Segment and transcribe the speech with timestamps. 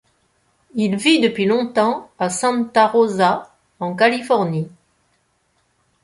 [0.73, 4.67] Il vit depuis longtemps à Santa Rosa en Californie.